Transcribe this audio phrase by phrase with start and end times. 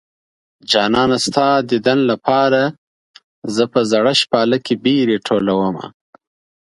[0.71, 2.63] جانانه ستا ديدن لپاره
[3.55, 5.85] زه په زړه شپاله کې بېرې ټولومه